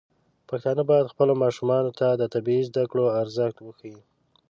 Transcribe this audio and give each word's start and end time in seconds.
پښتانه 0.49 0.81
بايد 0.89 1.11
خپلو 1.13 1.33
ماشومانو 1.43 1.91
ته 1.99 2.07
د 2.15 2.23
طبي 2.33 2.57
زده 2.69 2.83
کړو 2.91 3.05
ارزښت 3.21 3.57
وښيي. 3.61 3.99